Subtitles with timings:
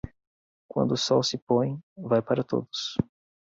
[0.67, 2.95] Quando o sol se põe, vai para todos.